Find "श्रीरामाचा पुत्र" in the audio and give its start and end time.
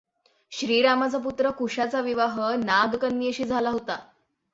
0.51-1.49